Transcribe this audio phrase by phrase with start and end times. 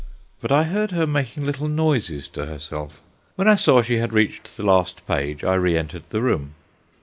[0.41, 3.01] But I heard her making little noises to herself.
[3.35, 6.55] When I saw she had reached the last page, I re entered the room.